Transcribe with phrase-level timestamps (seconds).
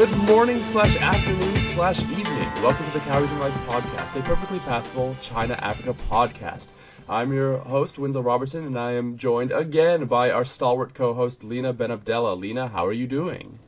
[0.00, 2.50] Good morning slash afternoon slash evening.
[2.62, 6.70] Welcome to the Cowries and Rice podcast, a perfectly passable China Africa podcast.
[7.06, 11.74] I'm your host, Winslow Robertson, and I am joined again by our stalwart co-host, Lina
[11.74, 12.40] Benabdallah.
[12.40, 13.58] Lina, how are you doing?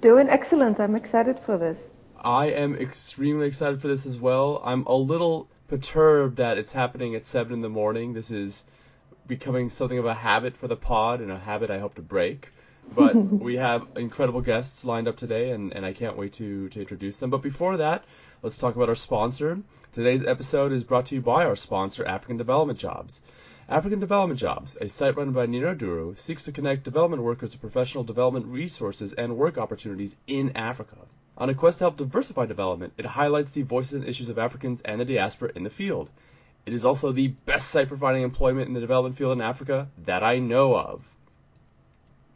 [0.00, 0.80] Doing excellent.
[0.80, 1.78] I'm excited for this.
[2.18, 4.62] I am extremely excited for this as well.
[4.64, 8.14] I'm a little perturbed that it's happening at 7 in the morning.
[8.14, 8.64] This is
[9.26, 12.48] becoming something of a habit for the pod and a habit I hope to break.
[12.94, 16.80] But we have incredible guests lined up today, and, and I can't wait to, to
[16.80, 17.30] introduce them.
[17.30, 18.04] But before that,
[18.42, 19.62] let's talk about our sponsor.
[19.92, 23.20] Today's episode is brought to you by our sponsor, African Development Jobs.
[23.68, 27.60] African Development Jobs, a site run by Nina Duru, seeks to connect development workers with
[27.60, 30.96] professional development resources and work opportunities in Africa.
[31.38, 34.82] On a quest to help diversify development, it highlights the voices and issues of Africans
[34.82, 36.10] and the diaspora in the field.
[36.66, 39.88] It is also the best site for finding employment in the development field in Africa
[40.04, 41.14] that I know of.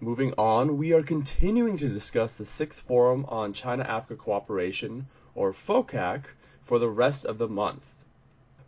[0.00, 5.52] Moving on, we are continuing to discuss the sixth forum on China Africa cooperation, or
[5.52, 6.24] FOCAC,
[6.60, 7.82] for the rest of the month.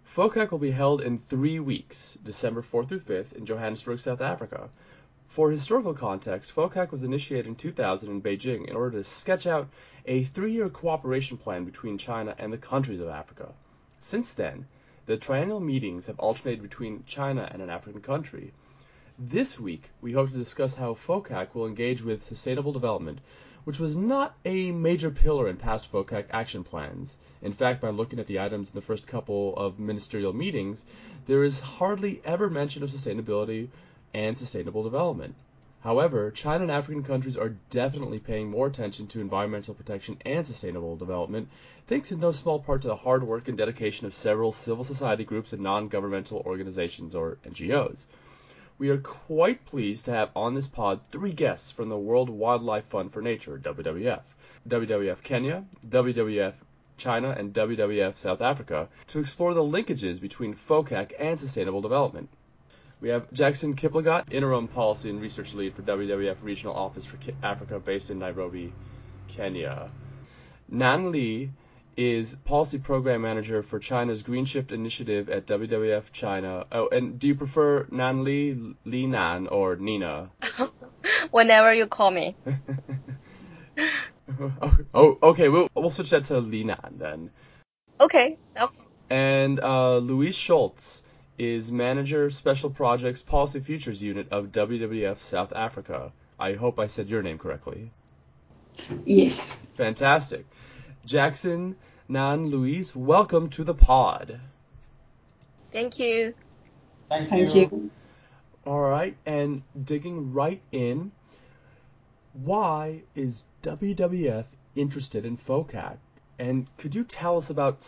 [0.07, 4.71] FOCAC will be held in three weeks, December 4th through 5th, in Johannesburg, South Africa.
[5.27, 9.69] For historical context, FOCAC was initiated in 2000 in Beijing in order to sketch out
[10.07, 13.53] a three year cooperation plan between China and the countries of Africa.
[14.01, 14.67] Since then,
[15.05, 18.55] the triennial meetings have alternated between China and an African country.
[19.21, 23.19] This week, we hope to discuss how FOCAC will engage with sustainable development,
[23.65, 27.19] which was not a major pillar in past FOCAC action plans.
[27.43, 30.85] In fact, by looking at the items in the first couple of ministerial meetings,
[31.27, 33.71] there is hardly ever mention of sustainability
[34.15, 35.35] and sustainable development.
[35.81, 40.95] However, China and African countries are definitely paying more attention to environmental protection and sustainable
[40.95, 41.49] development,
[41.89, 45.25] thanks in no small part to the hard work and dedication of several civil society
[45.25, 48.07] groups and non governmental organizations, or NGOs.
[48.79, 52.85] We are quite pleased to have on this pod three guests from the World Wildlife
[52.85, 54.23] Fund for Nature, WWF,
[54.69, 56.55] WWF Kenya, WWF
[56.97, 62.29] China, and WWF South Africa to explore the linkages between FOCAC and sustainable development.
[63.01, 67.81] We have Jackson Kiplagat, Interim Policy and Research Lead for WWF Regional Office for Africa
[67.81, 68.73] based in Nairobi,
[69.27, 69.91] Kenya.
[70.69, 71.51] Nan Li
[71.99, 76.65] is Policy Program Manager for China's Green Shift Initiative at WWF China.
[76.71, 80.31] Oh, and do you prefer Nan Li, Li Nan, or Nina?
[81.33, 82.37] Whenever you call me.
[84.95, 85.49] oh, okay.
[85.49, 87.31] We'll, we'll switch that to Li Nan then.
[88.01, 88.39] Okay.
[88.57, 88.83] okay.
[89.11, 91.03] And uh, Louise Schultz
[91.37, 96.13] is Manager Special Projects Policy Futures Unit of WWF South Africa.
[96.39, 97.91] I hope I said your name correctly.
[99.05, 99.53] Yes.
[99.75, 100.47] Fantastic.
[101.05, 101.75] Jackson,
[102.11, 104.41] Nan, Louise, welcome to the pod.
[105.71, 106.33] Thank you.
[107.07, 107.61] Thank, Thank you.
[107.61, 107.91] you.
[108.65, 111.13] All right, and digging right in,
[112.33, 115.99] why is WWF interested in FOCAC?
[116.39, 117.81] And could you tell us about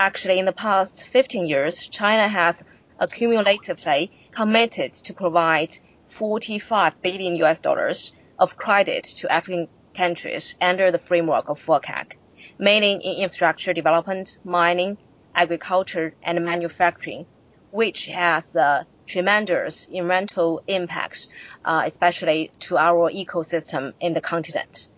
[0.01, 2.63] Actually, in the past 15 years, China has
[3.01, 10.99] accumulatively committed to provide 45 billion US dollars of credit to African countries under the
[10.99, 12.13] framework of FOCAC,
[12.57, 14.97] mainly in infrastructure development, mining,
[15.35, 17.25] agriculture, and manufacturing,
[17.71, 21.27] which has uh, tremendous environmental impacts,
[21.65, 24.91] uh, especially to our ecosystem in the continent.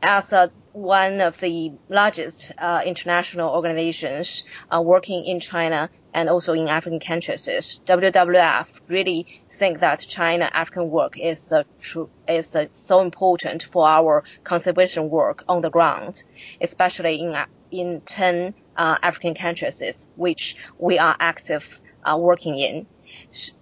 [0.00, 0.52] As a,
[0.82, 4.44] one of the largest uh, international organizations
[4.74, 10.90] uh, working in China and also in African countries, WWF really think that China African
[10.90, 16.22] work is uh, true, is so important for our conservation work on the ground,
[16.60, 17.36] especially in
[17.70, 22.86] in ten uh, African countries which we are active uh, working in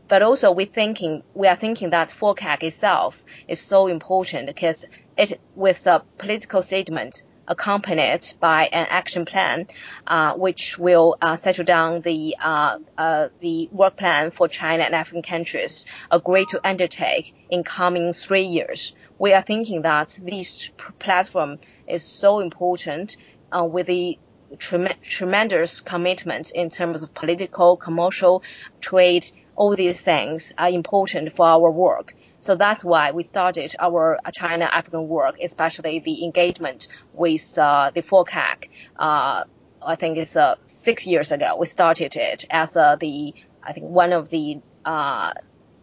[0.09, 4.85] but also we thinking we are thinking that FOCAC itself is so important because
[5.17, 9.67] it with a political statement accompanied by an action plan,
[10.07, 14.95] uh, which will uh, settle down the uh, uh the work plan for China and
[14.95, 18.95] African countries agree to undertake in coming three years.
[19.19, 23.17] We are thinking that this platform is so important
[23.57, 24.19] uh, with the
[24.59, 28.43] tremendous commitment in terms of political, commercial,
[28.81, 29.27] trade.
[29.56, 32.14] All these things are important for our work.
[32.38, 38.03] So that's why we started our China African work, especially the engagement with uh, the
[38.03, 38.69] FOCAC.
[38.99, 39.44] Uh,
[39.87, 41.56] I think it's uh, six years ago.
[41.58, 45.32] We started it as uh, the I think one of the uh,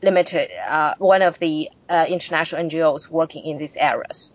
[0.02, 4.33] limited uh, one of the international NGOs working in these areas.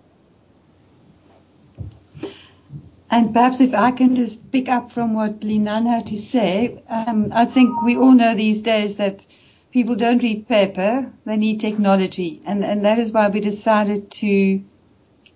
[3.10, 7.28] And perhaps if I can just pick up from what Linan had to say, um,
[7.32, 9.26] I think we all know these days that
[9.72, 12.43] people don't read paper, they need technology.
[12.44, 14.62] And, and that is why we decided to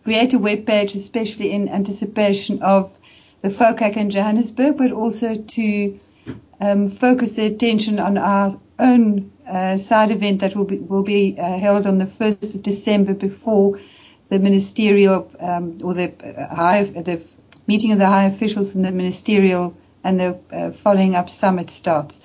[0.05, 2.99] create a web page, especially in anticipation of
[3.41, 6.01] the FOCAC in Johannesburg, but also to
[6.61, 11.37] um, focus the attention on our own uh, side event that will be, will be
[11.39, 13.81] uh, held on the 1st of December before
[14.29, 17.23] the ministerial um, or the uh, high, the
[17.67, 19.75] meeting of the high officials and the ministerial
[20.05, 22.21] and the uh, following up summit starts.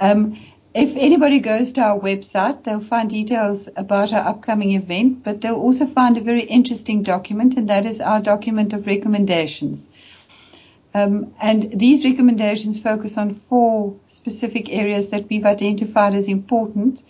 [0.00, 0.38] Um,
[0.74, 5.56] if anybody goes to our website, they'll find details about our upcoming event, but they'll
[5.56, 9.88] also find a very interesting document, and that is our document of recommendations.
[10.94, 17.02] Um, and these recommendations focus on four specific areas that we've identified as important,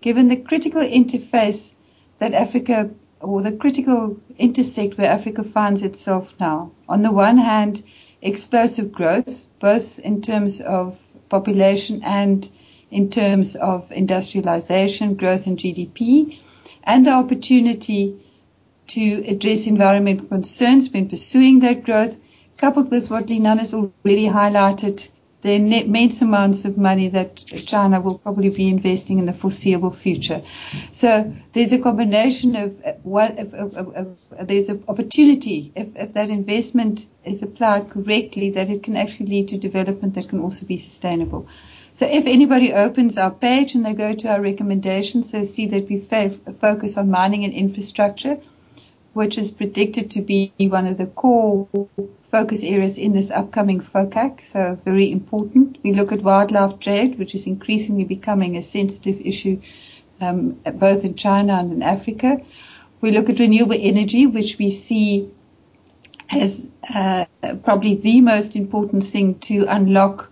[0.00, 1.74] given the critical interface
[2.18, 2.90] that Africa
[3.22, 6.72] or the critical intersect where Africa finds itself now.
[6.88, 7.82] On the one hand,
[8.20, 12.48] explosive growth, both in terms of population and
[12.90, 16.38] in terms of industrialization, growth in GDP,
[16.84, 18.20] and the opportunity
[18.88, 22.18] to address environmental concerns when pursuing that growth,
[22.58, 25.08] coupled with what Linan has already highlighted,
[25.42, 27.36] the immense amounts of money that
[27.66, 30.42] China will probably be investing in the foreseeable future.
[30.92, 34.16] So there's a combination of uh, what of, of,
[34.46, 39.48] there's an opportunity if, if that investment is applied correctly that it can actually lead
[39.48, 41.48] to development that can also be sustainable.
[41.92, 45.88] So if anybody opens our page and they go to our recommendations, they see that
[45.88, 48.38] we focus on mining and infrastructure
[49.14, 51.68] which is predicted to be one of the core
[52.24, 55.78] focus areas in this upcoming FOCAC, so very important.
[55.82, 59.60] We look at wildlife trade, which is increasingly becoming a sensitive issue
[60.20, 62.40] um, both in China and in Africa.
[63.00, 65.30] We look at renewable energy, which we see
[66.30, 67.26] as uh,
[67.64, 70.30] probably the most important thing to unlock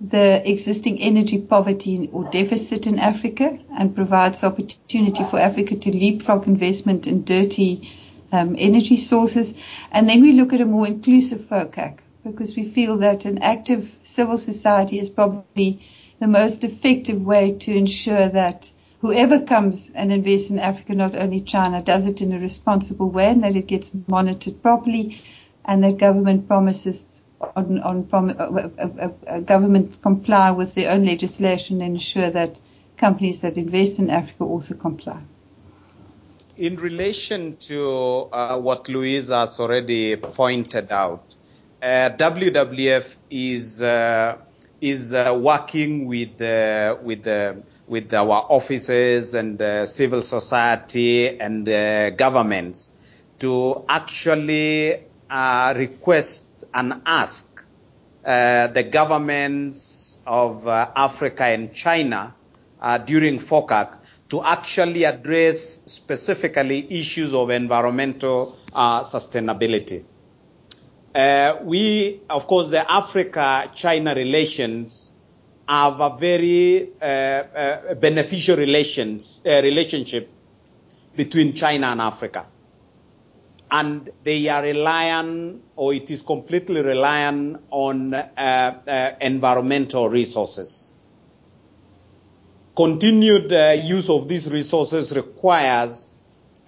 [0.00, 6.46] the existing energy poverty or deficit in Africa and provides opportunity for Africa to leapfrog
[6.46, 7.90] investment in dirty
[8.36, 9.54] um, energy sources.
[9.90, 13.94] And then we look at a more inclusive FOCAC because we feel that an active
[14.02, 15.80] civil society is probably
[16.18, 21.40] the most effective way to ensure that whoever comes and invests in Africa, not only
[21.40, 25.20] China, does it in a responsible way and that it gets monitored properly
[25.64, 27.22] and that government promises
[27.54, 32.60] on, on prom- uh, uh, uh, government comply with their own legislation and ensure that
[32.96, 35.20] companies that invest in Africa also comply
[36.56, 41.34] in relation to uh, what Louise has already pointed out,
[41.82, 44.38] uh, WWF is uh,
[44.80, 47.54] is uh, working with uh, with uh,
[47.86, 51.66] with our offices and civil society and
[52.16, 52.92] governments
[53.38, 55.04] to actually
[55.76, 57.46] request and ask
[58.24, 62.34] the governments of Africa and China
[63.04, 63.98] during FOCAC
[64.28, 70.04] to actually address specifically issues of environmental uh, sustainability.
[71.14, 75.12] Uh, we, of course, the Africa-China relations
[75.68, 80.30] have a very uh, uh beneficial relations uh, relationship
[81.16, 82.46] between China and Africa,
[83.70, 90.92] and they are reliant, or it is completely reliant on uh, environmental resources
[92.76, 96.14] continued uh, use of these resources requires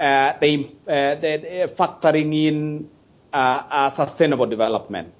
[0.00, 2.88] uh, the, uh, the, factoring in
[3.32, 5.12] uh, sustainable development.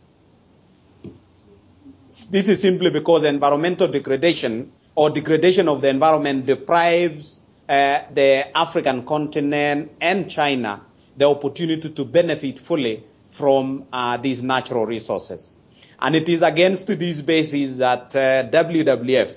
[2.30, 9.04] This is simply because environmental degradation or degradation of the environment deprives uh, the African
[9.04, 10.82] continent and China
[11.18, 15.58] the opportunity to benefit fully from uh, these natural resources.
[16.00, 19.36] And it is against this basis that WWF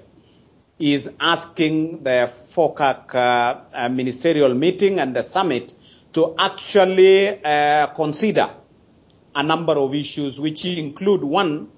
[0.81, 5.73] is asking the FOCAC uh, uh, ministerial meeting and the summit
[6.13, 8.49] to actually uh, consider
[9.35, 11.69] a number of issues, which include one,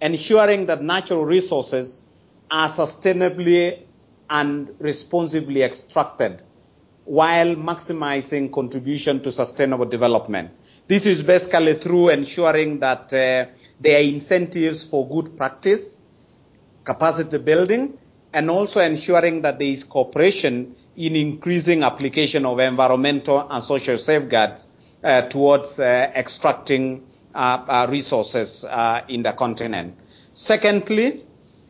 [0.00, 2.02] ensuring that natural resources
[2.50, 3.80] are sustainably
[4.30, 6.42] and responsibly extracted
[7.04, 10.50] while maximizing contribution to sustainable development.
[10.88, 13.46] This is basically through ensuring that uh,
[13.82, 16.00] There are incentives for good practice,
[16.84, 17.98] capacity building,
[18.32, 24.68] and also ensuring that there is cooperation in increasing application of environmental and social safeguards
[25.04, 27.02] uh, towards uh, extracting
[27.34, 29.96] uh, uh resources uh, in the continent.
[30.34, 31.24] Secondly,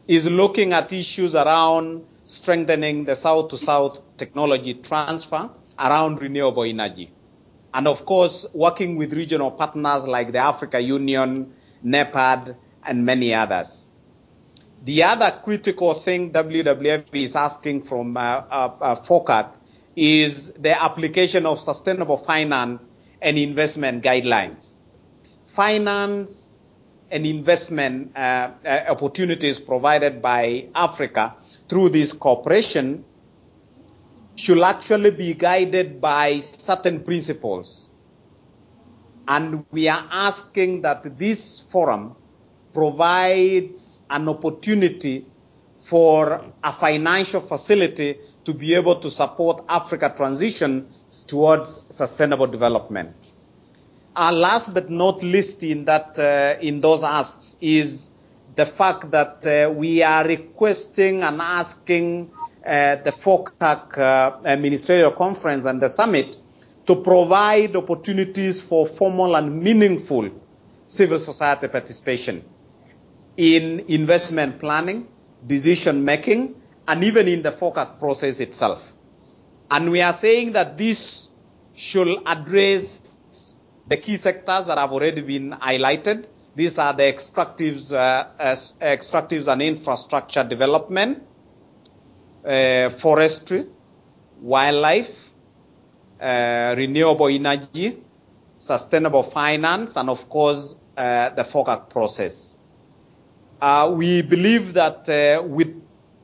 [0.09, 7.13] is looking at issues around strengthening the south to south technology transfer around renewable energy.
[7.75, 11.55] And of course, working with regional partners like the Africa Union,
[11.85, 13.89] NEPAD, and many others.
[14.85, 18.97] The other critical thing WWF is asking from uh, uh,
[19.29, 19.53] uh,
[19.95, 24.75] is the application of sustainable finance and investment guidelines.
[25.47, 26.53] Finance
[27.13, 31.37] and investment uh, uh, opportunities provided by Africa
[31.69, 33.05] through this cooperation
[34.35, 37.89] should actually be guided by certain principles.
[39.29, 42.17] And we are asking that this forum
[42.73, 45.27] provides an opportunity
[45.85, 50.87] for a financial facility to be able to support Africa transition
[51.27, 53.15] towards sustainable development.
[54.15, 58.11] And last but not least in that, uh, in those asks is
[58.57, 62.31] the fact that uh, we are requesting and asking
[62.67, 66.37] uh, the FOCAC uh, ministerial conference and the summit
[66.87, 70.29] to provide opportunities for formal and meaningful
[70.87, 72.45] civil society participation
[73.37, 75.09] in investment planning,
[75.47, 76.55] decision making,
[76.89, 78.83] and even in the FOCAC process itself.
[79.71, 81.29] And we are saying that this
[81.75, 83.17] should address
[83.89, 86.27] the key sectors that have already been highlighted.
[86.55, 91.23] These are the extractives, uh, extractives and infrastructure development,
[92.45, 93.67] uh, forestry,
[94.41, 95.11] wildlife,
[96.21, 98.03] uh, renewable energy,
[98.59, 102.57] sustainable finance, and of course, uh, the FOCAC process.
[103.63, 105.73] Uh, we believe that uh, with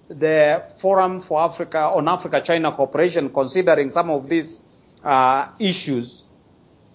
[0.08, 4.60] the Forum for Africa on Africa-China cooperation considering some of these
[5.04, 6.24] uh, issues,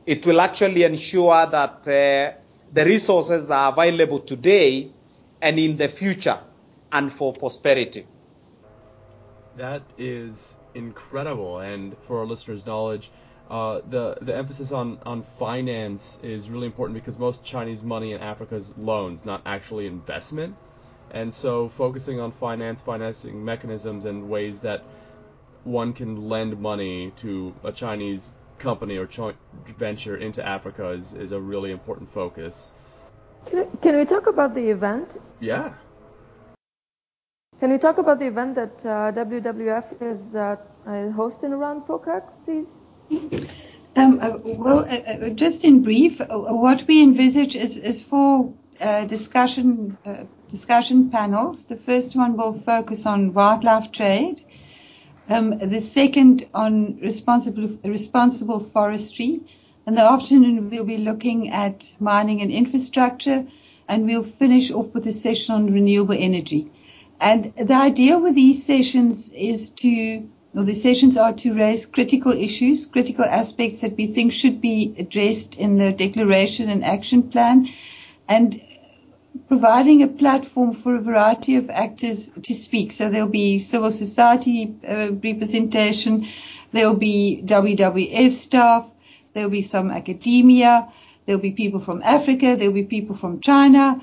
[0.06, 2.36] it will actually ensure that the
[2.76, 4.92] resources are available today
[5.42, 6.40] and in the future
[6.92, 8.06] and for prosperity.
[9.56, 13.12] That is incredible, and for our listeners' knowledge,
[13.50, 18.22] uh, the the emphasis on, on finance is really important because most Chinese money in
[18.22, 20.56] Africa is loans, not actually investment.
[21.12, 24.84] And so, focusing on finance, financing mechanisms, and ways that
[25.64, 29.38] one can lend money to a Chinese company or joint
[29.78, 32.74] venture into Africa is, is a really important focus.
[33.46, 35.20] Can, can we talk about the event?
[35.40, 35.74] Yeah.
[37.60, 40.58] Can we talk about the event that uh, WWF is uh,
[41.16, 42.70] hosting around FOCAC, please?
[43.95, 48.53] Um, uh, well, uh, uh, just in brief, what we envisage is, four
[49.07, 49.98] discussion
[50.50, 51.65] discussion panels.
[51.65, 54.41] The first one will focus on wildlife trade.
[55.29, 59.41] Um, the second on responsible responsible forestry,
[59.86, 63.45] and the afternoon we'll be looking at mining and infrastructure,
[63.88, 66.72] and we'll finish off with a session on renewable energy.
[67.19, 70.27] And the idea with these sessions is to,
[70.62, 75.57] the sessions are to raise critical issues, critical aspects that we think should be addressed
[75.57, 77.67] in the declaration and action plan,
[78.29, 78.62] and
[79.48, 82.91] providing a platform for a variety of actors to speak.
[82.91, 86.27] So there'll be civil society uh, representation,
[86.72, 88.93] there'll be WWF staff,
[89.33, 90.88] there'll be some academia,
[91.25, 94.00] there'll be people from Africa, there'll be people from China,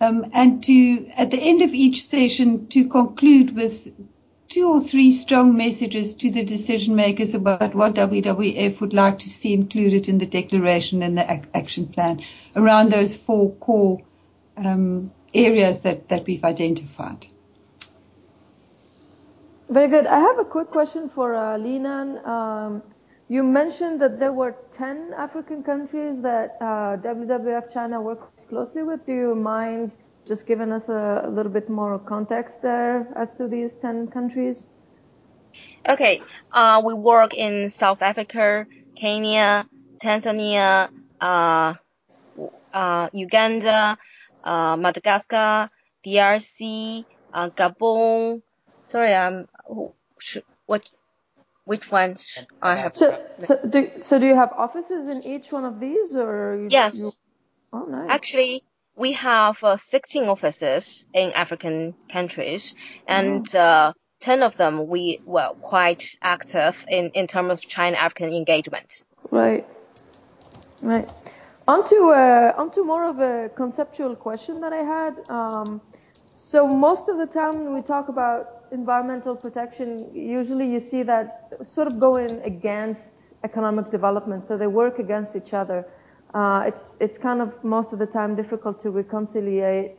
[0.00, 3.86] um, and to, at the end of each session, to conclude with
[4.52, 9.28] two or three strong messages to the decision makers about what WWF would like to
[9.30, 12.20] see included in the declaration and the ac- action plan
[12.54, 14.02] around those four core
[14.58, 17.26] um, areas that, that we've identified.
[19.70, 20.06] Very good.
[20.06, 22.22] I have a quick question for uh, Linan.
[22.26, 22.82] Um,
[23.28, 29.06] you mentioned that there were 10 African countries that uh, WWF China works closely with.
[29.06, 33.48] Do you mind just giving us a, a, little bit more context there as to
[33.48, 34.66] these 10 countries?
[35.88, 36.22] Okay.
[36.52, 39.66] Uh, we work in South Africa, Kenya,
[40.02, 40.88] Tanzania,
[41.20, 41.74] uh,
[42.72, 43.98] uh, Uganda,
[44.44, 45.70] uh, Madagascar,
[46.06, 48.42] DRC, uh, Gabon.
[48.82, 49.46] Sorry, um,
[50.66, 50.88] what
[51.64, 52.96] which ones I have.
[52.96, 56.68] So, so do, so do you have offices in each one of these, or you,
[56.70, 56.98] yes?
[56.98, 57.10] You,
[57.72, 58.10] oh, nice.
[58.10, 58.64] Actually,
[58.96, 62.74] we have uh, 16 offices in African countries,
[63.06, 63.58] and oh.
[63.58, 69.04] uh, 10 of them we were quite active in in terms of China-African engagement.
[69.30, 69.66] Right.
[70.80, 71.10] Right.
[71.68, 75.30] onto uh, onto more of a conceptual question that I had.
[75.30, 75.80] Um,
[76.52, 81.50] so most of the time when we talk about environmental protection, usually you see that
[81.62, 83.12] sort of going against
[83.44, 84.46] economic development.
[84.46, 85.86] So they work against each other.
[86.34, 89.90] Uh, it's it's kind of most of the time difficult to reconcile,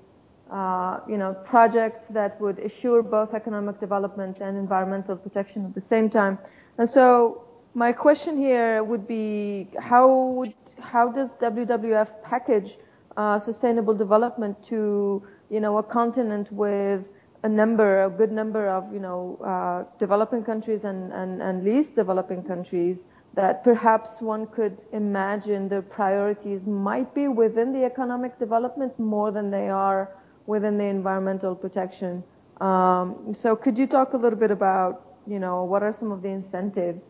[0.51, 5.81] uh, you know, projects that would assure both economic development and environmental protection at the
[5.81, 6.39] same time.
[6.79, 7.43] And so
[7.75, 12.77] my question here would be how would how does WWF package
[13.15, 17.03] uh, sustainable development to you know a continent with
[17.43, 21.95] a number, a good number of you know uh, developing countries and, and, and least
[21.95, 28.97] developing countries that perhaps one could imagine the priorities might be within the economic development
[28.99, 30.11] more than they are
[30.45, 32.23] within the environmental protection.
[32.61, 36.21] Um, so could you talk a little bit about you know what are some of
[36.21, 37.09] the incentives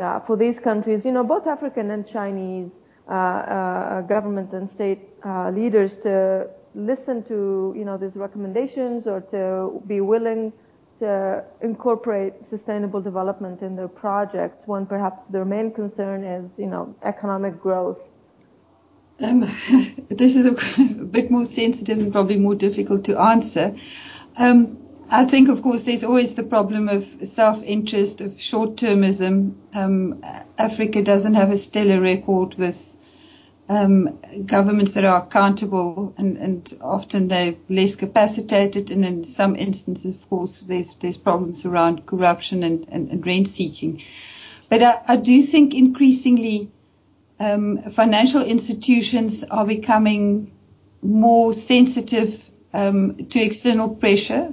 [0.00, 5.00] uh, for these countries, you know both African and Chinese uh, uh, government and state
[5.24, 10.52] uh, leaders to listen to you know these recommendations or to be willing
[11.62, 17.60] incorporate sustainable development in their projects when perhaps their main concern is you know economic
[17.60, 17.98] growth
[19.20, 19.40] um,
[20.10, 23.74] this is a, bit more sensitive and probably more difficult to answer
[24.36, 24.78] um,
[25.12, 29.54] I think, of course, there's always the problem of self-interest, of short-termism.
[29.74, 30.22] Um,
[30.56, 32.96] Africa doesn't have a stellar record with
[33.70, 40.16] um, governments that are accountable and, and, often they're less capacitated and in some instances
[40.16, 44.02] of course there's there's problems around corruption and, and, and rent seeking.
[44.68, 46.68] But I, I, do think increasingly
[47.38, 50.50] um, financial institutions are becoming
[51.00, 54.52] more sensitive um, to external pressure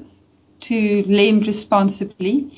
[0.60, 2.56] to lend responsibly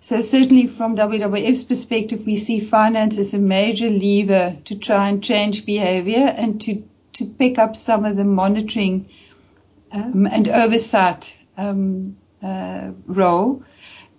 [0.00, 5.66] certainly from WWF's perspective, we see finance as a major lever to try and change
[5.66, 6.82] behavior and to,
[7.14, 9.08] to pick up some of the monitoring
[9.92, 13.62] um, and oversight um, uh, role.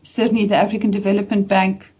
[0.03, 1.91] Certainly the African Development Bank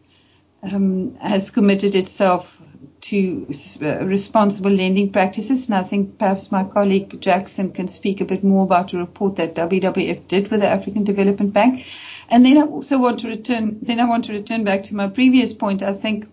[0.64, 2.62] um, has committed itself
[3.02, 3.48] to
[3.82, 8.44] uh, responsible lending practices, and I think perhaps my colleague Jackson can speak a bit
[8.44, 11.86] more about the report that WWF did with the African Development Bank.
[12.32, 15.08] And then I also want to return, then I want to return back to my
[15.08, 15.84] previous point.
[15.84, 16.30] I think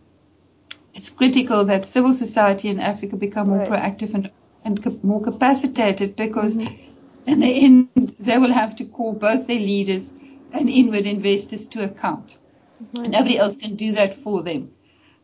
[0.94, 4.30] it's critical that civil society in Africa become more proactive and,
[4.64, 7.30] and more capacitated because mm-hmm.
[7.30, 10.12] in the end, they will have to call both their leaders
[10.52, 12.37] and inward investors to account.
[12.82, 13.04] Mm-hmm.
[13.04, 14.70] And nobody else can do that for them.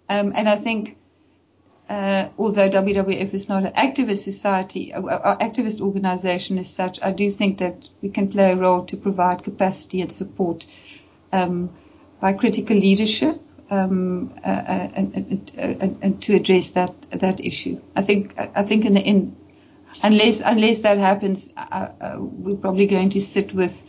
[0.08, 0.98] Um, and I think
[1.88, 7.31] uh, although WWF is not an activist society, an activist organization as such, I do
[7.31, 10.66] think that we can play a role to provide capacity and support
[11.33, 11.70] um,
[12.20, 17.81] by critical leadership um, uh, uh and, and, and, to address that that issue.
[17.97, 19.37] I think I think in the end,
[20.03, 23.85] unless unless that happens, uh, we're probably going to sit with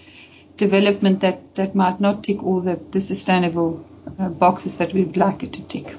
[0.58, 3.86] development that, that might not tick all the, the sustainable
[4.20, 5.96] uh, boxes that we would like it to tick.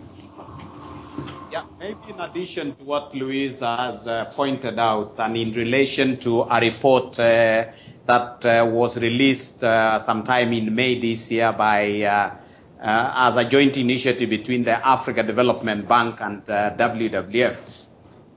[1.87, 6.59] Maybe in addition to what Louise has uh, pointed out, and in relation to a
[6.61, 7.66] report uh,
[8.07, 12.35] that uh, was released uh, sometime in May this year by uh,
[12.83, 17.57] uh, as a joint initiative between the Africa Development Bank and WWF.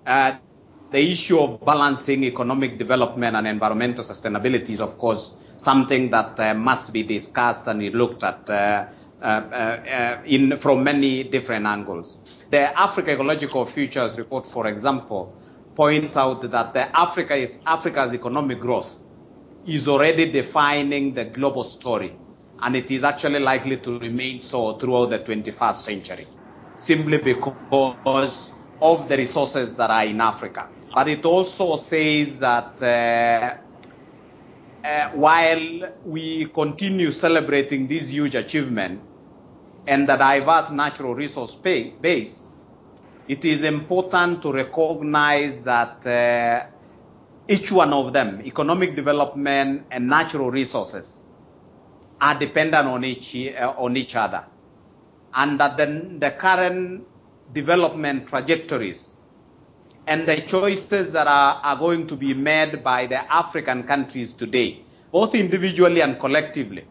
[0.06, 0.32] the
[1.00, 7.02] issue of balancing economic development and environmental sustainability is, of course, something that must be
[7.02, 8.48] discussed and looked at
[10.28, 12.20] in from many different angles.
[12.52, 15.38] The Africa Ecological Futures report, for example,
[15.76, 19.00] points out that Africa is, Africa's economic growth
[19.66, 22.20] is already defining the global story,
[22.62, 26.28] and it is actually likely to remain so throughout the 21st century,
[26.76, 30.70] simply because of the resources that are in Africa.
[30.94, 39.04] But it also says that uh, uh, while we continue celebrating this huge achievement,
[39.90, 42.48] and the diverse natural resource base,
[43.28, 46.68] it is important to recognize that uh,
[47.48, 51.26] each one of them, economic development and natural resources,
[52.22, 54.46] are dependent on each, uh, on each other.
[55.34, 55.88] And that the,
[56.20, 57.08] the current
[57.52, 59.16] development trajectories
[60.06, 64.84] and the choices that are, are going to be made by the African countries today,
[65.12, 66.86] both individually and collectively,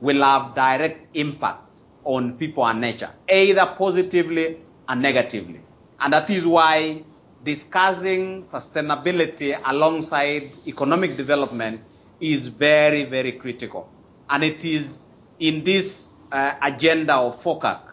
[0.00, 5.60] will have direct impact on people and nature, either positively and negatively.
[6.00, 7.02] And that is why
[7.44, 11.80] discussing sustainability alongside economic development
[12.20, 13.88] is very, very critical.
[14.28, 17.92] And it is in this uh, agenda of FOCAC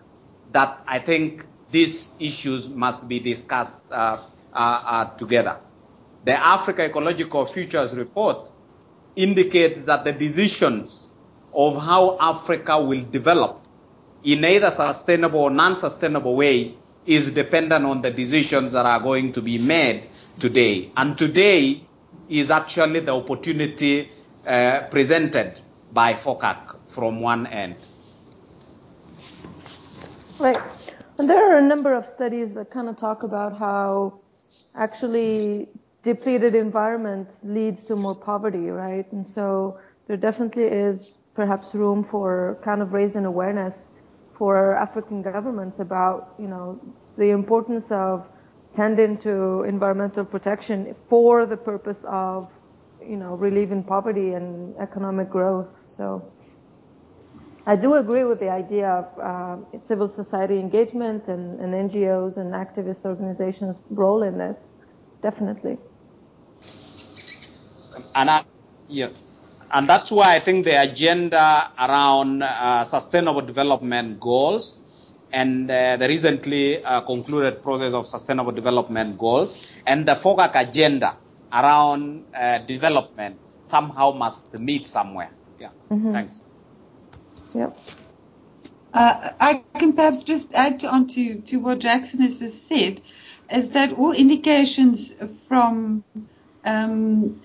[0.52, 5.60] that I think these issues must be discussed uh, uh, together.
[6.26, 8.52] The Africa Ecological Futures Report
[9.16, 11.08] indicates that the decisions
[11.54, 13.61] of how Africa will develop
[14.24, 19.42] in either sustainable or non-sustainable way is dependent on the decisions that are going to
[19.42, 20.08] be made
[20.40, 20.92] today.
[20.96, 21.84] And today
[22.30, 24.10] is actually the opportunity
[24.46, 25.60] uh, presented
[25.92, 27.76] by FOCAC from one end.
[30.40, 30.58] Right.
[31.18, 34.22] And there are a number of studies that kind of talk about how
[34.76, 35.70] actually
[36.04, 39.12] depleted environment leads to more poverty, right?
[39.12, 43.91] And so there definitely is perhaps room for kind of raising awareness
[44.42, 46.82] for African governments about, you know,
[47.16, 48.28] the importance of
[48.74, 52.50] tending to environmental protection for the purpose of,
[53.08, 55.70] you know, relieving poverty and economic growth.
[55.86, 56.34] So
[57.68, 62.52] I do agree with the idea of uh, civil society engagement and, and NGOs and
[62.52, 64.70] activist organizations' role in this,
[65.22, 65.78] definitely.
[68.16, 68.44] And I,
[68.88, 69.10] yeah,
[69.74, 74.80] and that's why I think the agenda around uh, sustainable development goals
[75.32, 81.18] and uh, the recently uh, concluded process of sustainable development goals and the FOCAC agenda
[81.54, 85.32] around uh, development somehow must meet somewhere.
[85.60, 85.70] Yeah.
[85.90, 86.14] Mm-hmm.
[86.14, 86.42] Thanks.
[87.54, 87.78] Yep.
[88.94, 93.02] Uh, I can perhaps just add on to, to what Jackson has just said,
[93.50, 95.14] is that all indications
[95.48, 96.04] from
[96.66, 97.42] um,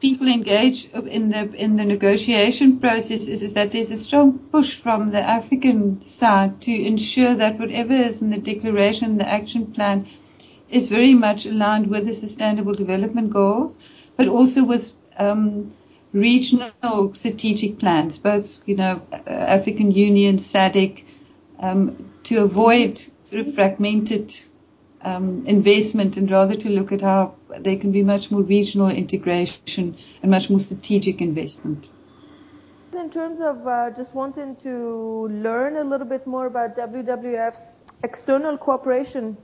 [0.00, 4.74] people engaged in the in the negotiation process is, is that there's a strong push
[4.74, 10.06] from the African side to ensure that whatever is in the declaration, the action plan,
[10.70, 13.78] is very much aligned with the Sustainable Development Goals,
[14.16, 15.72] but also with um,
[16.12, 21.04] regional strategic plans, both you know African Union, SADC,
[21.58, 24.34] um, to avoid sort of fragmented
[25.02, 29.96] um, investment and rather to look at how there can be much more regional integration
[30.22, 31.86] and much more strategic investment.
[32.92, 38.58] In terms of uh, just wanting to learn a little bit more about WWF's external
[38.58, 39.36] cooperation,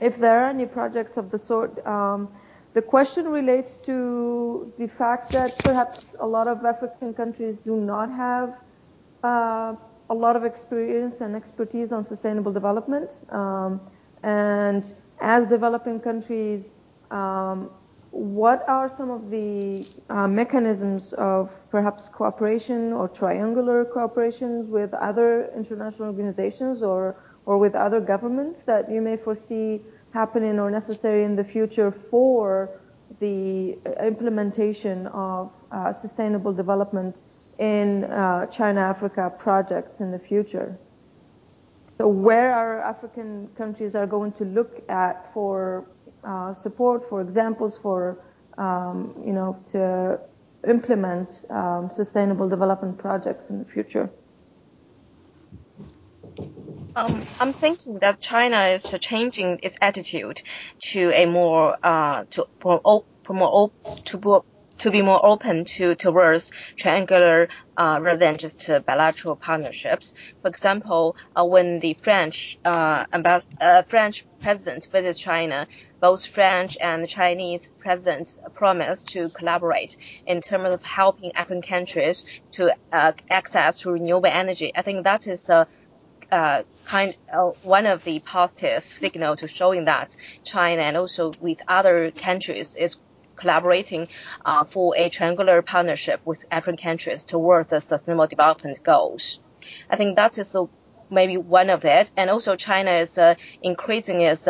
[0.00, 2.28] if there are any projects of the sort, um,
[2.74, 8.10] the question relates to the fact that perhaps a lot of African countries do not
[8.10, 8.58] have
[9.22, 9.74] uh,
[10.10, 13.18] a lot of experience and expertise on sustainable development.
[13.30, 13.80] Um,
[14.22, 16.72] and as developing countries,
[17.10, 17.70] um,
[18.10, 25.50] what are some of the uh, mechanisms of perhaps cooperation or triangular cooperations with other
[25.54, 29.80] international organizations or, or with other governments that you may foresee
[30.12, 32.80] happening or necessary in the future for
[33.20, 37.22] the implementation of uh, sustainable development
[37.58, 40.78] in uh, China Africa projects in the future?
[41.98, 45.84] So where our African countries are going to look at for
[46.22, 48.24] uh, support, for examples, for
[48.56, 50.20] um, you know to
[50.68, 54.08] implement um, sustainable development projects in the future.
[56.94, 60.42] Um, I'm thinking that China is changing its attitude
[60.90, 62.80] to a more uh, to more,
[63.28, 63.70] more
[64.04, 64.44] to
[64.78, 70.14] to be more open to towards triangular uh, rather than just uh, bilateral partnerships.
[70.40, 75.66] For example, uh, when the French uh, ambas- uh, French president visits China,
[76.00, 82.72] both French and Chinese presidents promised to collaborate in terms of helping African countries to
[82.92, 84.72] uh, access to renewable energy.
[84.76, 85.66] I think that is a
[86.30, 90.10] uh, kind uh, one of the positive signal to showing that
[90.44, 92.98] China and also with other countries is
[93.38, 94.08] collaborating
[94.44, 99.40] uh, for a triangular partnership with African countries towards the sustainable development goals.
[99.90, 100.66] I think that is uh,
[101.10, 102.10] maybe one of it.
[102.16, 104.44] And also China is uh, increasing its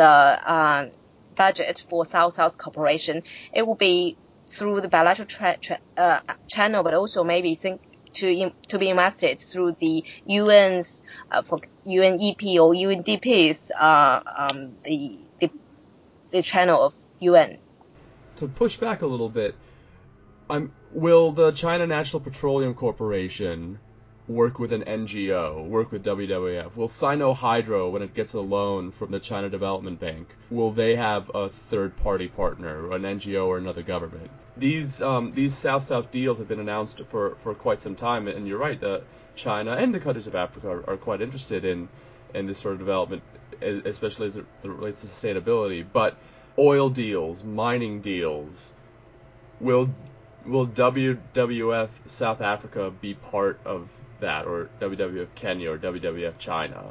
[1.39, 3.23] budget for South-South cooperation.
[3.53, 4.17] It will be
[4.49, 7.81] through the bilateral tra- tra- uh, channel, but also maybe think
[8.13, 15.19] to to be invested through the UN's uh, for UNEP or UNDP's uh, um, the,
[15.39, 15.49] the
[16.31, 17.57] the channel of UN
[18.39, 19.55] to push back a little bit,
[20.49, 23.79] I'm, will the China National Petroleum Corporation
[24.27, 26.75] work with an NGO, work with WWF?
[26.75, 31.31] Will Sinohydro, when it gets a loan from the China Development Bank, will they have
[31.33, 34.29] a third-party partner, an NGO or another government?
[34.57, 38.57] These um, these South-South deals have been announced for, for quite some time, and you're
[38.57, 39.03] right, the
[39.35, 41.87] China and the countries of Africa are, are quite interested in
[42.33, 43.23] in this sort of development,
[43.61, 45.85] especially as it relates to sustainability.
[45.91, 46.17] But
[46.57, 48.73] oil deals, mining deals.
[49.59, 49.89] Will
[50.45, 56.83] will WWF South Africa be part of that, or WWF Kenya, or WWF China?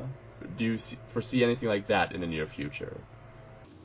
[0.57, 2.97] Do you see, foresee anything like that in the near future?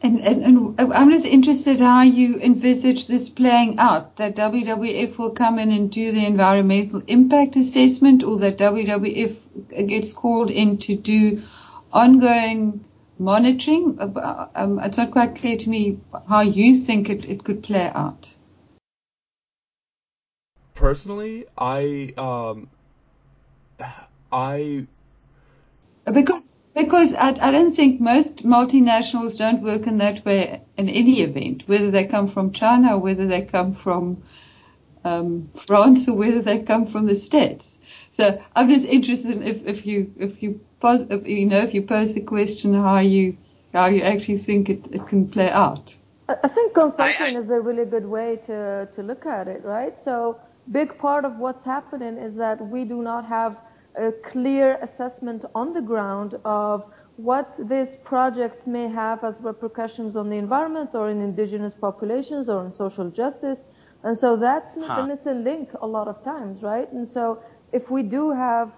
[0.02, 4.18] And, and, and, I'm just interested how you envisage this playing out.
[4.18, 10.12] That WWF will come in and do the environmental impact assessment, or that WWF gets
[10.12, 11.42] called in to do
[11.94, 12.84] ongoing
[13.20, 13.98] monitoring.
[14.00, 18.36] Um, it's not quite clear to me how you think it, it could play out.
[20.76, 22.70] Personally, I um,
[24.32, 24.88] I
[26.12, 31.22] because because I, I don't think most multinationals don't work in that way in any
[31.22, 34.24] event, whether they come from China or whether they come from
[35.06, 37.80] um, France or whether they come from the States.
[38.14, 41.74] So I'm just interested in if, if you if you pose if, you know if
[41.74, 43.38] you pose the question how you
[43.74, 45.96] how you actually think it, it can play out.
[46.30, 49.98] I think consulting is a really good way to to look at it, right?
[49.98, 50.40] So
[50.72, 53.60] big part of what's happening is that we do not have
[53.96, 56.86] a clear assessment on the ground of
[57.18, 62.64] what this project may have as repercussions on the environment or in indigenous populations or
[62.66, 63.66] in social justice.
[64.04, 65.02] And so that's huh.
[65.02, 66.92] the missing link a lot of times, right?
[66.92, 67.42] And so
[67.74, 68.72] if we do have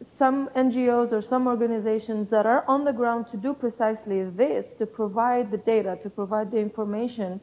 [0.00, 4.86] some NGOs or some organizations that are on the ground to do precisely this, to
[4.86, 7.40] provide the data, to provide the information,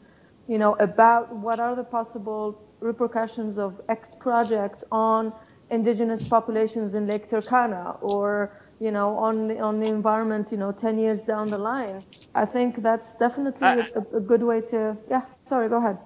[0.47, 5.33] you know, about what are the possible repercussions of X project on
[5.69, 10.71] indigenous populations in Lake Turkana or you know on the, on the environment you know
[10.71, 12.03] 10 years down the line
[12.35, 15.97] i think that's definitely a, a, good way to yeah sorry go ahead.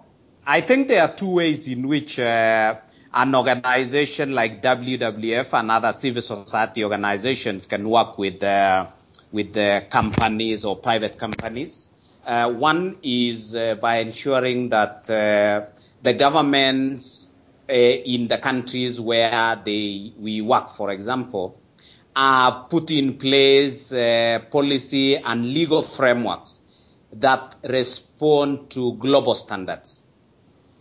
[0.45, 2.77] I think there are two ways in which uh,
[3.13, 8.41] an organization like WWF and other civil society organizations can work with
[9.31, 11.89] with the companies or private companies.
[12.25, 15.65] Uh, one is uh, by ensuring that uh,
[16.01, 17.29] the governments
[17.69, 21.61] uh, in the countries where they we work, for example,
[22.15, 26.61] are put in place uh, policy and legal frameworks
[27.11, 30.03] that respond to global standards.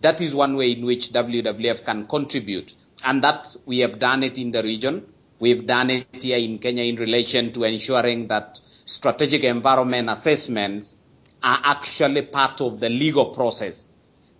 [0.00, 4.38] That is one way in which WWF can contribute, and that we have done it
[4.38, 5.06] in the region.
[5.40, 10.96] We've done it here in Kenya in relation to ensuring that strategic environment assessments
[11.42, 13.88] are actually part of the legal process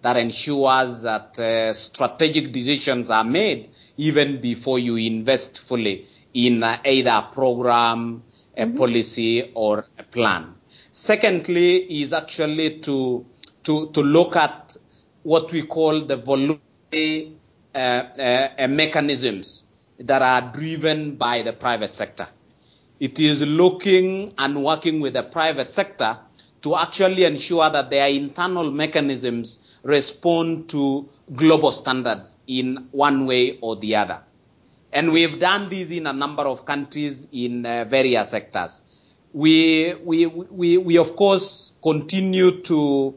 [0.02, 6.78] that ensures that uh, strategic decisions are made even before you invest fully in uh,
[6.84, 8.22] either a program,
[8.56, 8.76] a mm-hmm.
[8.78, 10.54] policy, or a plan.
[10.92, 13.26] Secondly, is actually to
[13.64, 14.76] to to look at
[15.28, 17.36] what we call the voluntary
[17.74, 19.64] uh, uh, mechanisms
[19.98, 22.26] that are driven by the private sector.
[22.98, 26.16] It is looking and working with the private sector
[26.62, 33.76] to actually ensure that their internal mechanisms respond to global standards in one way or
[33.76, 34.20] the other.
[34.94, 38.80] And we've done this in a number of countries in uh, various sectors.
[39.34, 43.14] We, we, we, we of course continue to,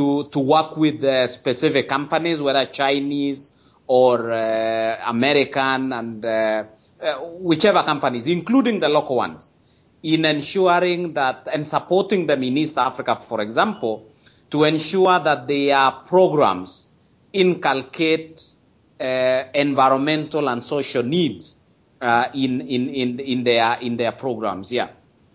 [0.00, 3.52] to, to work with uh, specific companies, whether Chinese
[3.86, 6.64] or uh, American and uh,
[7.02, 9.52] uh, whichever companies, including the local ones,
[10.02, 14.10] in ensuring that and supporting them in East Africa, for example,
[14.48, 16.88] to ensure that their programs
[17.34, 18.42] inculcate
[18.98, 21.56] uh, environmental and social needs
[22.00, 24.72] uh, in, in, in, in, their, in their programs.
[24.72, 24.88] Yeah.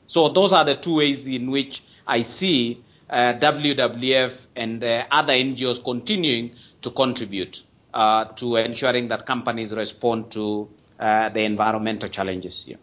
[0.08, 5.34] So those are the two ways in which I see uh, WWF and uh, other
[5.34, 7.62] NGOs continuing to contribute
[7.94, 12.66] uh, to ensuring that companies respond to uh, the environmental challenges.
[12.68, 12.78] Yeah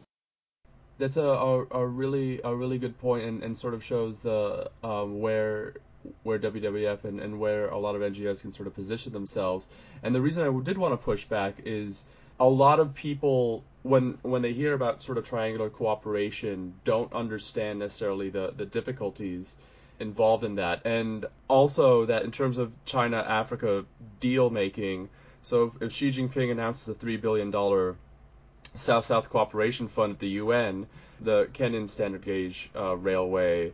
[1.03, 4.71] that's a, a, a, really a really good point and, and sort of shows the
[4.85, 5.75] um, where
[6.23, 9.69] where WWF and, and where a lot of NGOs can sort of position themselves.
[10.03, 12.07] And the reason I did want to push back is
[12.41, 17.81] a lot of people when when they hear about sort of triangular cooperation don't understand
[17.81, 19.57] necessarily the, the difficulties
[20.03, 20.85] involved in that.
[20.85, 23.85] And also that in terms of China Africa
[24.21, 25.09] deal making,
[25.41, 27.97] so if, if Xi Jinping announces a three billion dollar
[28.75, 30.87] South South Cooperation Fund at the UN,
[31.21, 33.73] the Kenyan Standard Gauge uh, Railway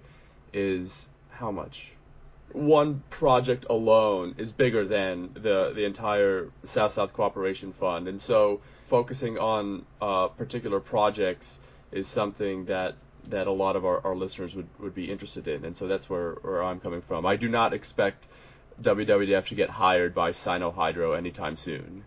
[0.53, 1.93] is how much?
[2.53, 8.61] One project alone is bigger than the the entire South South Cooperation Fund, and so
[8.85, 11.61] focusing on uh, particular projects
[11.93, 12.95] is something that
[13.31, 16.09] that a lot of our, our listeners would, would be interested in, and so that's
[16.09, 17.27] where, where I'm coming from.
[17.27, 18.27] I do not expect
[18.83, 22.05] WWF to get hired by Sinohydro anytime soon.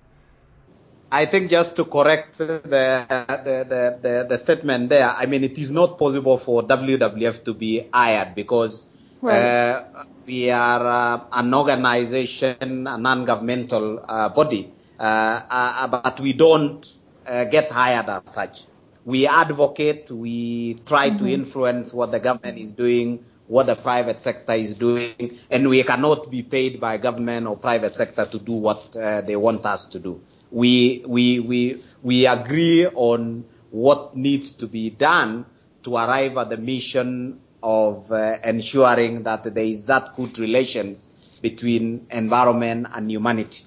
[1.11, 5.69] I think just to correct the, the, the, the, statement there, I mean, it is
[5.69, 8.85] not possible for WWF to be hired because
[9.21, 9.37] right.
[9.37, 16.89] uh, we are uh, an organization, a non-governmental uh, body, uh, uh, but we don't
[17.27, 18.63] uh, get hired as such.
[19.05, 21.17] We advocate, we try Mm-hmm.
[21.25, 25.83] to influence what the government is doing, what the private sector is doing, and we
[25.83, 29.85] cannot be paid by government or private sector to do what uh, they want us
[29.87, 30.21] to do.
[30.51, 35.45] We, we, we, we agree on what needs to be done
[35.83, 41.09] to arrive at the mission of uh, ensuring that there is that good relations
[41.41, 43.63] between environment and humanity.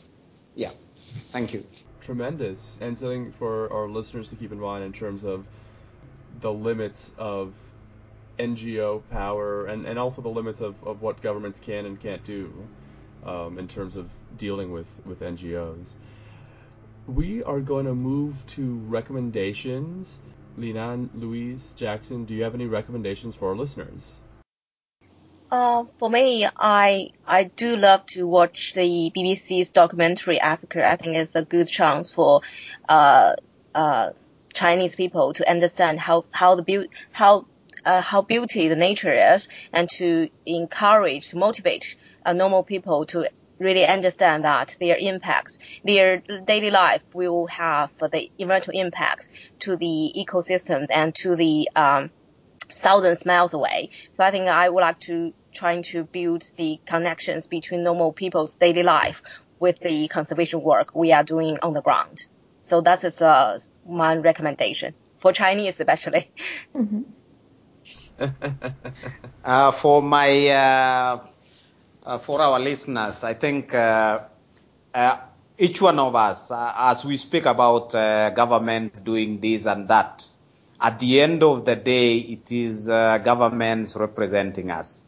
[0.54, 0.70] Yeah.
[1.32, 1.64] Thank you.
[2.04, 2.78] Tremendous.
[2.82, 5.46] And something for our listeners to keep in mind in terms of
[6.40, 7.54] the limits of
[8.38, 12.52] NGO power and, and also the limits of, of what governments can and can't do
[13.24, 15.94] um, in terms of dealing with, with NGOs.
[17.06, 20.20] We are going to move to recommendations.
[20.58, 24.20] Linan, Louise, Jackson, do you have any recommendations for our listeners?
[25.50, 30.88] Uh, for me, I I do love to watch the BBC's documentary Africa.
[30.88, 32.40] I think it's a good chance for
[32.88, 33.34] uh,
[33.74, 34.10] uh,
[34.52, 37.46] Chinese people to understand how how the how
[37.84, 43.28] uh, how beauty the nature is, and to encourage, to motivate uh, normal people to
[43.58, 49.28] really understand that their impacts, their daily life will have the environmental impacts
[49.60, 52.10] to the ecosystem and to the um,
[52.76, 53.90] thousands miles away.
[54.12, 58.56] So I think I would like to trying to build the connections between normal people's
[58.56, 59.22] daily life
[59.60, 62.18] with the conservation work we are doing on the ground.
[62.62, 66.32] So that is uh, my recommendation for Chinese especially.
[69.44, 71.26] Uh, for my uh,
[72.04, 74.20] uh, for our listeners, I think uh,
[74.94, 75.16] uh,
[75.58, 80.26] each one of us, uh, as we speak about uh, government doing this and that,
[80.80, 85.04] at the end of the day, it is uh, governments representing us.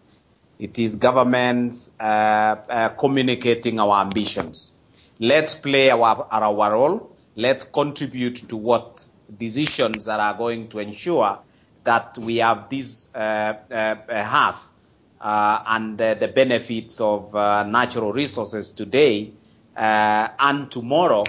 [0.59, 4.73] It is governments uh, uh, communicating our ambitions.
[5.19, 7.17] Let's play our, our role.
[7.35, 9.05] Let's contribute to what
[9.39, 11.39] decisions that are going to ensure
[11.85, 13.75] that we have this uh, uh,
[14.09, 14.53] uh,
[15.21, 19.33] uh, and the benefits of natural resources today
[19.77, 21.25] and tomorrow,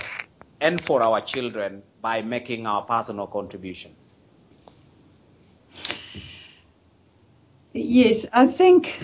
[0.59, 3.96] and for our children by making our personal contribution.
[7.73, 8.99] Yes, I think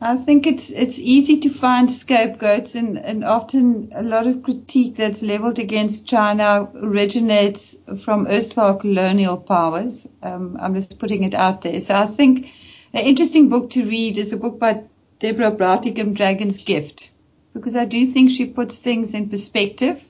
[0.00, 4.96] I think it's it's easy to find scapegoats, and, and often a lot of critique
[4.96, 10.06] that's leveled against China originates from erstwhile colonial powers.
[10.22, 11.80] Um, I'm just putting it out there.
[11.80, 12.52] So I think
[12.92, 14.82] an interesting book to read is a book by
[15.18, 17.10] Deborah Brautigam, Dragon's Gift,
[17.54, 20.06] because I do think she puts things in perspective.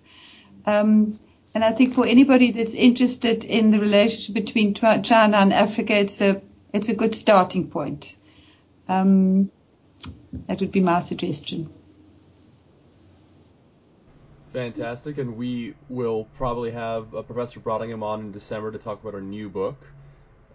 [0.67, 1.19] Um,
[1.55, 6.21] and I think for anybody that's interested in the relationship between China and Africa, it's
[6.21, 8.17] a it's a good starting point.
[8.89, 9.51] Um,
[10.47, 11.71] that would be my suggestion.
[14.53, 19.15] Fantastic, and we will probably have uh, Professor Brautigam on in December to talk about
[19.15, 19.87] our new book.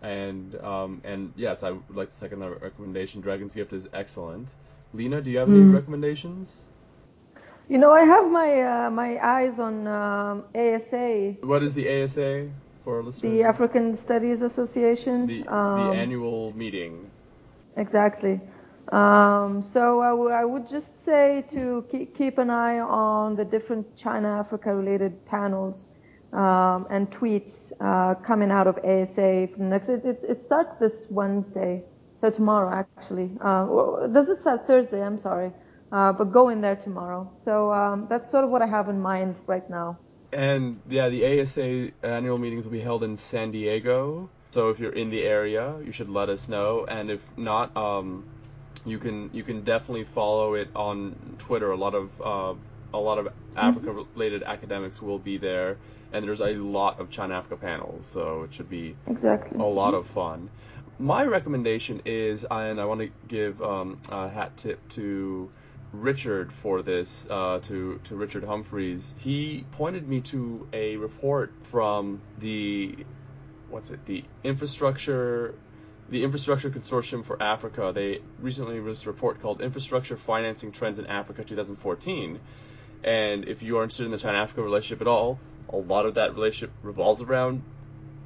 [0.01, 3.21] And um, and yes, I would like to second that recommendation.
[3.21, 4.53] Dragon's Gift is excellent.
[4.93, 6.63] Lina, do you have any recommendations?
[7.69, 12.49] You know, I have my uh, my eyes on um, ASA, What is the ASA
[12.83, 13.31] for listeners?
[13.31, 15.27] the African Studies Association.
[15.27, 17.09] the, Um, the annual meeting.
[17.75, 18.41] Exactly.
[18.91, 23.45] Um, so I, w- I would just say to keep, keep an eye on the
[23.45, 25.89] different China Africa related panels
[26.33, 29.47] um, and tweets uh, coming out of ASA.
[29.53, 31.83] From next, it, it, it starts this Wednesday,
[32.15, 33.21] so tomorrow actually.
[33.41, 35.01] Uh, does it start Thursday?
[35.01, 35.51] I'm sorry,
[35.93, 37.29] but go in there tomorrow.
[37.35, 39.97] So um, that's sort of what I have in mind right now.
[40.31, 44.29] And yeah, the ASA annual meetings will be held in San Diego.
[44.51, 46.85] So if you're in the area, you should let us know.
[46.85, 48.25] And if not, um,
[48.85, 51.71] you can you can definitely follow it on Twitter.
[51.71, 52.53] A lot of uh,
[52.93, 55.77] a lot of Africa-related academics will be there,
[56.11, 58.05] and there's a lot of China Africa panels.
[58.05, 59.59] So it should be Exactly.
[59.59, 60.49] a lot of fun.
[60.99, 65.49] My recommendation is, and I want to give um, a hat tip to
[65.93, 69.15] Richard for this, uh, to to Richard Humphreys.
[69.19, 73.05] He pointed me to a report from the
[73.69, 75.55] what's it, the infrastructure.
[76.09, 81.07] The Infrastructure Consortium for Africa, they recently released a report called Infrastructure Financing Trends in
[81.07, 82.39] Africa 2014.
[83.03, 85.39] And if you are interested in the China Africa relationship at all,
[85.69, 87.63] a lot of that relationship revolves around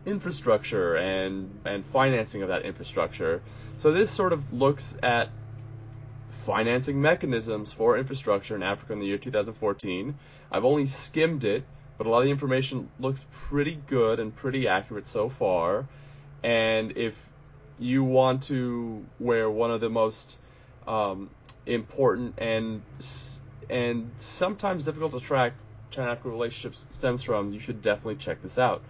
[0.06, 3.42] infrastructure and and financing of that infrastructure.
[3.78, 5.30] So this sort of looks at
[6.28, 10.16] financing mechanisms for infrastructure in Africa in the year 2014.
[10.52, 11.64] I've only skimmed it,
[11.98, 15.88] but a lot of the information looks pretty good and pretty accurate so far.
[16.44, 17.30] And if
[17.80, 20.40] you want to where one of the most
[20.88, 21.30] um,
[21.66, 22.82] important and
[23.70, 25.54] and sometimes difficult to track
[25.92, 28.82] China Africa relationships stems from, you should definitely check this out.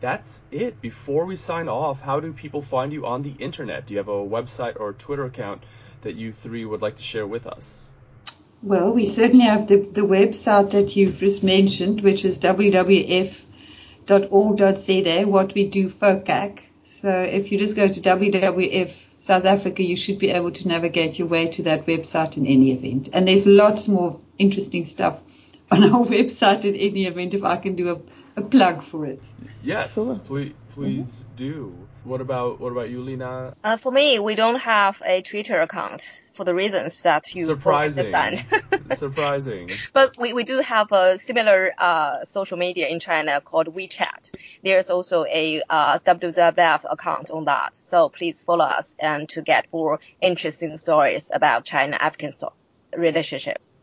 [0.00, 0.80] that's it.
[0.80, 3.86] Before we sign off, how do people find you on the internet?
[3.86, 5.62] Do you have a website or a Twitter account
[6.06, 7.90] that you three would like to share with us?
[8.62, 13.46] Well, we certainly have the, the website that you've just mentioned, which is wwf.org.za,
[15.26, 16.60] what we do FOCAC.
[16.84, 21.18] So if you just go to WWF South Africa, you should be able to navigate
[21.18, 23.08] your way to that website in any event.
[23.12, 25.20] And there's lots more interesting stuff
[25.72, 29.28] on our website in any event if I can do a, a plug for it.
[29.64, 30.18] Yes, Sure.
[30.20, 31.36] please, please mm-hmm.
[31.36, 31.88] do.
[32.06, 33.52] What about what about you, Lena?
[33.64, 36.04] Uh, for me, we don't have a Twitter account
[36.34, 38.14] for the reasons that you Surprising.
[38.14, 38.46] understand.
[38.96, 39.70] Surprising.
[39.92, 44.30] But we, we do have a similar uh, social media in China called WeChat.
[44.62, 47.74] There's also a uh, WWF account on that.
[47.74, 52.52] So please follow us and to get more interesting stories about China African sto-
[52.96, 53.74] relationships.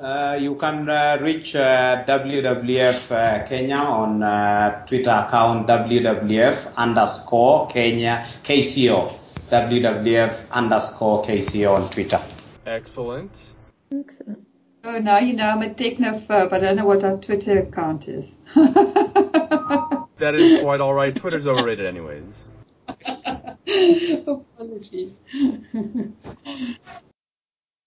[0.00, 7.68] Uh, you can uh, reach uh, WWF uh, Kenya on uh, Twitter account WWF underscore
[7.68, 9.18] Kenya KCO.
[9.50, 12.22] WWF underscore KCO on Twitter.
[12.64, 13.52] Excellent.
[13.94, 14.46] Excellent.
[14.84, 16.52] Oh, now you know I'm a technophobe.
[16.52, 18.34] I don't know what our Twitter account is.
[20.22, 21.16] That is quite all right.
[21.16, 22.52] Twitter's overrated, anyways.
[22.88, 25.14] Apologies.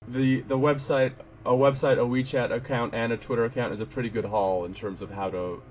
[0.07, 1.13] The the website,
[1.45, 4.73] a website, a WeChat account, and a Twitter account is a pretty good haul in
[4.73, 5.61] terms of how to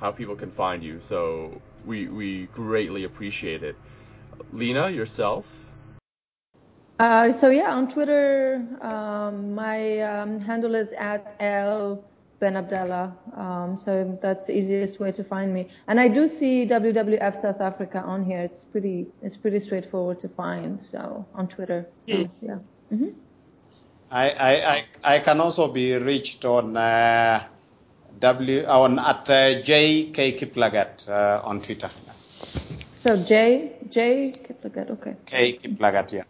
[0.00, 1.00] how people can find you.
[1.00, 3.76] So we we greatly appreciate it.
[4.52, 5.66] Lina, yourself.
[6.98, 12.04] Uh, so yeah, on Twitter, um, my um, handle is at L
[12.40, 13.38] Benabdallah.
[13.38, 15.68] Um, so that's the easiest way to find me.
[15.86, 18.40] And I do see WWF South Africa on here.
[18.40, 20.80] It's pretty, it's pretty straightforward to find.
[20.80, 21.86] So on Twitter.
[21.98, 22.38] So, Yes.
[22.42, 22.56] Yeah.
[22.90, 23.10] hmm
[24.10, 27.46] I, I, I, I can also be reached on uh,
[28.18, 31.90] W on at uh, JK Kiplagat uh, on Twitter.
[32.94, 34.90] So J J Kiplagat.
[34.90, 35.14] Okay.
[35.26, 36.24] K Kiplagat, yeah.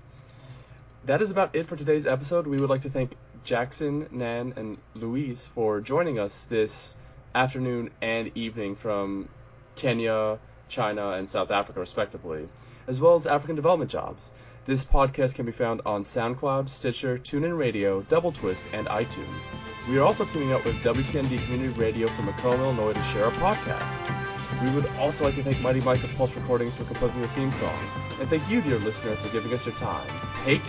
[1.04, 2.48] That is about it for today's episode.
[2.48, 6.96] We would like to thank Jackson, Nan, and Louise for joining us this
[7.36, 9.28] afternoon and evening from
[9.76, 10.40] Kenya,
[10.70, 12.48] China, and South Africa, respectively,
[12.88, 14.32] as well as African development jobs.
[14.66, 19.42] This podcast can be found on SoundCloud, Stitcher, TuneIn Radio, Double Twist, and iTunes.
[19.90, 23.32] We are also teaming up with WTND Community Radio from Macomb, Illinois to share our
[23.32, 24.19] podcast.
[24.64, 27.52] We would also like to thank Mighty Mike of Pulse Recordings for composing the theme
[27.52, 27.80] song.
[28.20, 30.08] And thank you, dear listener, for giving us your time.
[30.34, 30.64] Take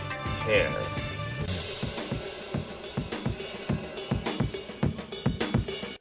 [0.45, 0.72] care.